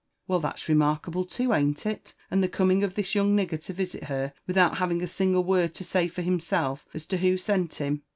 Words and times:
"Well, 0.27 0.39
that's 0.39 0.67
remarkable 0.67 1.25
too, 1.25 1.53
an't 1.53 1.85
it?— 1.85 2.15
^and 2.31 2.41
the 2.41 2.47
coming 2.49 2.83
of 2.83 2.95
this 2.95 3.13
young 3.13 3.37
nigger 3.37 3.61
to 3.61 3.71
visit 3.71 4.05
her, 4.05 4.33
without 4.47 4.79
having 4.79 5.03
a 5.03 5.05
single 5.05 5.43
word 5.43 5.75
to 5.75 5.83
say 5.83 6.07
for 6.07 6.23
himself 6.23 6.87
as 6.95 7.05
to 7.05 7.17
who 7.17 7.37
sent 7.37 7.75
him? 7.75 8.01